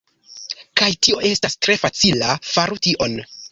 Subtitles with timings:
[0.81, 3.19] Kaj tio estas tre facila faru tion